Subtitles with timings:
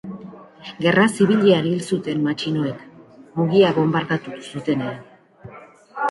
[0.83, 2.79] Gerra Zibilean hil zuten matxinoek,
[3.35, 4.97] Mungia bonbardatu zutenean.